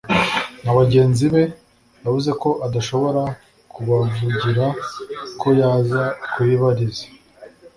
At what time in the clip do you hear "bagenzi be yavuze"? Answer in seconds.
0.77-2.31